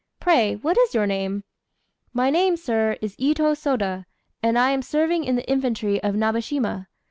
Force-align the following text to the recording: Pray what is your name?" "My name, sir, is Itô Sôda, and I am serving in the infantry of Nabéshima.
Pray 0.19 0.55
what 0.55 0.79
is 0.79 0.95
your 0.95 1.05
name?" 1.05 1.43
"My 2.11 2.31
name, 2.31 2.57
sir, 2.57 2.97
is 3.03 3.15
Itô 3.17 3.53
Sôda, 3.55 4.05
and 4.41 4.57
I 4.57 4.71
am 4.71 4.81
serving 4.81 5.25
in 5.25 5.35
the 5.35 5.47
infantry 5.47 6.01
of 6.01 6.15
Nabéshima. 6.15 6.87